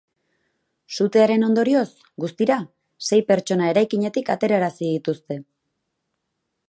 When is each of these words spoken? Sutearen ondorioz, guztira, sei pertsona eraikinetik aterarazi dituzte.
Sutearen 0.99 1.45
ondorioz, 1.47 1.85
guztira, 2.25 2.57
sei 3.09 3.21
pertsona 3.33 3.69
eraikinetik 3.75 4.33
aterarazi 4.37 4.85
dituzte. 4.91 5.39